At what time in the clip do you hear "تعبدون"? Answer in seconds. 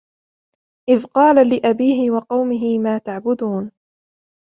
2.97-3.71